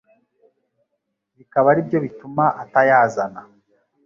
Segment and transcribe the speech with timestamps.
[1.37, 3.41] bikaba aribyo bituma atayazana.